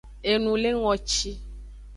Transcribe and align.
Enulengoci. 0.31 1.31